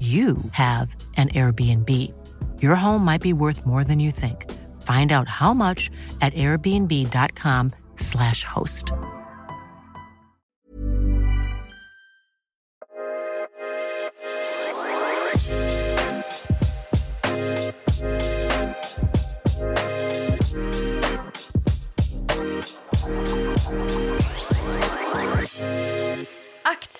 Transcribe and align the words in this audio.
you 0.00 0.36
have 0.52 0.94
an 1.16 1.28
Airbnb. 1.28 2.12
Your 2.60 2.74
home 2.74 3.02
might 3.02 3.22
be 3.22 3.32
worth 3.32 3.64
more 3.64 3.82
than 3.82 3.98
you 3.98 4.10
think. 4.10 4.52
Find 4.82 5.12
out 5.12 5.28
how 5.28 5.54
much 5.54 5.90
at 6.20 6.34
airbnb.com/slash 6.34 8.44
host. 8.44 8.92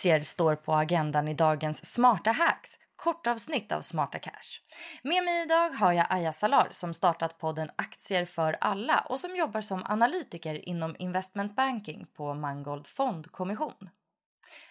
Aktier 0.06 0.20
står 0.20 0.56
på 0.56 0.74
agendan 0.74 1.28
i 1.28 1.34
dagens 1.34 1.84
Smarta 1.84 2.33
Hacks, 2.33 2.78
kortavsnitt 2.97 3.72
av 3.72 3.83
Smarta 3.83 4.19
Cash. 4.19 4.61
Med 5.02 5.25
mig 5.25 5.42
idag 5.42 5.70
har 5.70 5.92
jag 5.92 6.06
Aya 6.11 6.33
Salar 6.33 6.69
som 6.70 6.94
startat 6.94 7.39
podden 7.39 7.70
Aktier 7.77 8.25
för 8.25 8.56
alla 8.61 8.98
och 9.08 9.20
som 9.20 9.36
jobbar 9.36 9.61
som 9.61 9.84
analytiker 9.86 10.69
inom 10.69 10.96
investment 10.98 11.57
banking 11.57 12.07
på 12.17 12.34
Mangold 12.34 12.86
Fondkommission. 12.86 13.90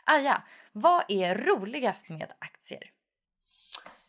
Aya, 0.04 0.44
vad 0.72 1.04
är 1.08 1.36
roligast 1.36 2.10
med 2.10 2.32
aktier? 2.40 2.84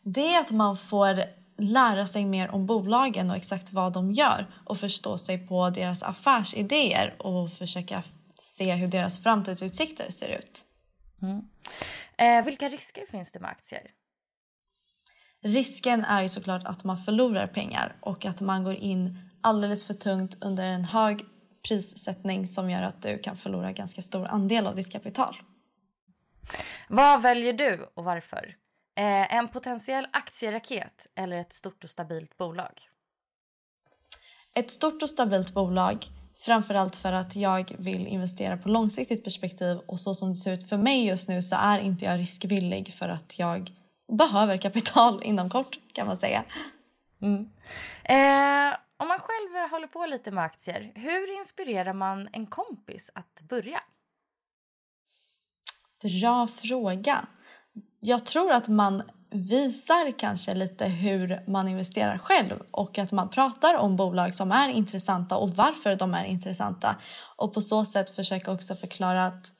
Det 0.03 0.33
är 0.33 0.41
att 0.41 0.51
man 0.51 0.77
får 0.77 1.23
lära 1.57 2.07
sig 2.07 2.25
mer 2.25 2.51
om 2.51 2.65
bolagen 2.65 3.29
och 3.29 3.37
exakt 3.37 3.73
vad 3.73 3.93
de 3.93 4.11
gör 4.11 4.47
och 4.65 4.77
förstå 4.77 5.17
sig 5.17 5.47
på 5.47 5.69
deras 5.69 6.03
affärsidéer 6.03 7.15
och 7.19 7.53
försöka 7.53 8.03
se 8.39 8.73
hur 8.73 8.87
deras 8.87 9.23
framtidsutsikter 9.23 10.11
ser 10.11 10.29
ut. 10.29 10.65
Mm. 11.21 11.49
Eh, 12.17 12.45
vilka 12.45 12.69
risker 12.69 13.05
finns 13.11 13.31
det 13.31 13.39
med 13.39 13.49
aktier? 13.49 13.81
Risken 15.43 16.05
är 16.05 16.21
ju 16.21 16.29
såklart 16.29 16.63
att 16.63 16.83
man 16.83 16.97
förlorar 16.97 17.47
pengar 17.47 17.95
och 18.01 18.25
att 18.25 18.41
man 18.41 18.63
går 18.63 18.75
in 18.75 19.19
alldeles 19.41 19.85
för 19.85 19.93
tungt 19.93 20.37
under 20.43 20.67
en 20.67 20.85
hög 20.85 21.25
prissättning 21.67 22.47
som 22.47 22.69
gör 22.69 22.81
att 22.81 23.01
du 23.01 23.17
kan 23.17 23.37
förlora 23.37 23.71
ganska 23.71 24.01
stor 24.01 24.27
andel 24.27 24.67
av 24.67 24.75
ditt 24.75 24.91
kapital. 24.91 25.37
Vad 26.89 27.21
väljer 27.21 27.53
du 27.53 27.89
och 27.93 28.03
varför? 28.03 28.55
Eh, 28.97 29.35
en 29.35 29.47
potentiell 29.47 30.07
aktieraket 30.13 31.07
eller 31.15 31.37
ett 31.37 31.53
stort 31.53 31.83
och 31.83 31.89
stabilt 31.89 32.37
bolag? 32.37 32.81
Ett 34.55 34.71
stort 34.71 35.01
och 35.01 35.09
stabilt 35.09 35.53
bolag 35.53 36.07
Framförallt 36.39 36.95
för 36.95 37.13
att 37.13 37.35
jag 37.35 37.75
vill 37.79 38.07
investera 38.07 38.57
på 38.57 38.69
långsiktigt 38.69 39.23
perspektiv 39.23 39.77
och 39.77 39.99
så 39.99 40.15
som 40.15 40.29
det 40.29 40.35
ser 40.35 40.53
ut 40.53 40.69
för 40.69 40.77
mig 40.77 41.05
just 41.05 41.29
nu 41.29 41.41
så 41.41 41.55
är 41.55 41.79
inte 41.79 42.05
jag 42.05 42.19
riskvillig 42.19 42.93
för 42.93 43.09
att 43.09 43.39
jag 43.39 43.71
behöver 44.07 44.57
kapital 44.57 45.21
inom 45.23 45.49
kort 45.49 45.79
kan 45.93 46.07
man 46.07 46.17
säga. 46.17 46.43
Mm. 47.21 47.49
Eh, 48.03 48.77
om 48.99 49.07
man 49.07 49.19
själv 49.19 49.69
håller 49.71 49.87
på 49.87 50.05
lite 50.05 50.31
med 50.31 50.43
aktier, 50.43 50.91
hur 50.95 51.37
inspirerar 51.39 51.93
man 51.93 52.29
en 52.31 52.47
kompis 52.47 53.11
att 53.13 53.41
börja? 53.49 53.79
Bra 56.01 56.47
fråga. 56.47 57.27
Jag 57.99 58.25
tror 58.25 58.51
att 58.51 58.67
man 58.67 59.03
visar 59.29 60.19
kanske 60.19 60.53
lite 60.53 60.85
hur 60.85 61.43
man 61.47 61.67
investerar 61.67 62.17
själv 62.17 62.61
och 62.71 62.97
att 62.97 63.11
man 63.11 63.29
pratar 63.29 63.77
om 63.77 63.95
bolag 63.95 64.35
som 64.35 64.51
är 64.51 64.69
intressanta 64.69 65.37
och 65.37 65.49
varför 65.49 65.95
de 65.95 66.13
är 66.13 66.23
intressanta. 66.23 66.95
Och 67.35 67.53
på 67.53 67.61
så 67.61 67.85
sätt 67.85 68.09
försöka 68.09 68.51
också 68.51 68.75
förklara 68.75 69.25
att 69.25 69.51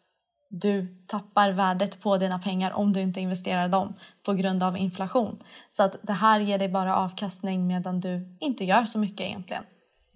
du 0.50 1.03
tappar 1.08 1.52
värdet 1.52 2.02
på 2.02 2.18
dina 2.18 2.40
pengar 2.40 2.72
om 2.72 2.94
du 2.94 3.02
inte 3.02 3.22
investerar 3.22 3.68
dem 3.68 3.94
på 4.24 4.34
grund 4.34 4.63
av 4.63 4.78
inflation. 4.78 5.44
Så 5.69 5.84
att 5.84 5.96
det 6.02 6.13
här 6.13 6.40
ger 6.40 6.59
dig 6.59 6.69
bara 6.69 6.96
avkastning 6.96 7.68
medan 7.68 8.00
du 8.00 8.38
inte 8.40 8.63
gör 8.66 8.86
så 8.86 9.00
mycket 9.00 9.22
egentligen. 9.22 9.63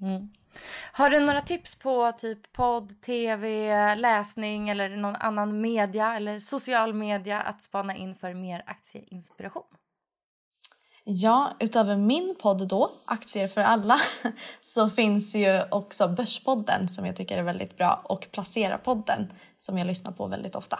Mm. 0.01 0.29
Har 0.91 1.09
du 1.09 1.19
några 1.19 1.41
tips 1.41 1.75
på 1.75 2.11
typ 2.11 2.53
podd, 2.53 3.01
tv, 3.01 3.95
läsning 3.95 4.69
eller 4.69 4.89
någon 4.89 5.15
annan 5.15 5.61
media 5.61 6.15
eller 6.15 6.39
social 6.39 6.93
media 6.93 7.41
att 7.41 7.61
spana 7.61 7.95
in 7.95 8.15
för 8.15 8.33
mer 8.33 8.63
aktieinspiration? 8.65 9.63
Ja, 11.03 11.57
utöver 11.59 11.97
min 11.97 12.35
podd 12.41 12.67
då, 12.67 12.91
Aktier 13.05 13.47
för 13.47 13.61
alla, 13.61 14.01
så 14.61 14.89
finns 14.89 15.35
ju 15.35 15.63
också 15.71 16.07
Börspodden 16.07 16.87
som 16.87 17.05
jag 17.05 17.15
tycker 17.15 17.37
är 17.37 17.43
väldigt 17.43 17.77
bra 17.77 18.01
och 18.03 18.27
Placera-podden 18.31 19.27
som 19.59 19.77
jag 19.77 19.87
lyssnar 19.87 20.11
på 20.11 20.27
väldigt 20.27 20.55
ofta. 20.55 20.79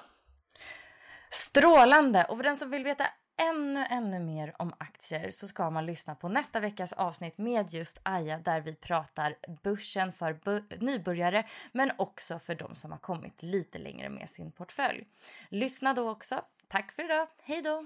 Strålande! 1.30 2.26
Och 2.30 2.38
för 2.38 2.44
den 2.44 2.58
som 2.58 2.70
vill 2.70 2.84
veta 2.84 3.06
ännu, 3.38 3.86
ännu 3.90 4.20
mer 4.20 4.54
om 4.60 4.74
aktier 4.78 5.30
så 5.30 5.48
ska 5.48 5.70
man 5.70 5.86
lyssna 5.86 6.16
på 6.16 6.30
nästa 6.30 6.60
veckas 6.60 6.94
avsnitt 6.94 7.38
med 7.38 7.74
just 7.74 8.00
Aja 8.04 8.38
där 8.38 8.62
vi 8.62 8.76
pratar 8.76 9.36
börsen 9.64 10.14
för 10.14 10.40
nybörjare 10.84 11.44
men 11.72 11.92
också 11.98 12.40
för 12.40 12.56
de 12.56 12.76
som 12.76 12.92
har 12.92 13.00
kommit 13.00 13.44
lite 13.44 13.78
längre 13.78 14.10
med 14.10 14.30
sin 14.30 14.52
portfölj. 14.52 15.08
Lyssna 15.50 15.94
då 15.94 16.10
också. 16.10 16.42
Tack 16.68 16.92
för 16.92 17.04
idag. 17.04 17.28
Hej 17.44 17.62
då! 17.62 17.86